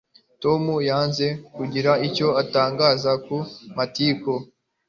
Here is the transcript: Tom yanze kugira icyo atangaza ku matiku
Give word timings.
Tom 0.43 0.63
yanze 0.89 1.27
kugira 1.55 1.91
icyo 2.07 2.27
atangaza 2.41 3.11
ku 3.25 3.37
matiku 3.75 4.33